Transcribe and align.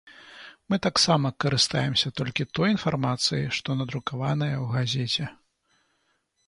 Мы 0.73 0.77
таксама 0.85 1.31
карыстаемся 1.45 2.13
толькі 2.21 2.47
той 2.59 2.73
інфармацыяй, 2.77 3.47
што 3.59 3.69
надрукаваная 3.83 4.53
ў 4.63 4.77
газеце. 4.79 5.33